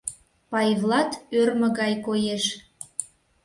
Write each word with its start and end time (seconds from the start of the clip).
Пайвлат 0.49 1.11
ӧрмӧ 1.39 1.67
гай 1.79 1.93
коеш. 2.05 2.43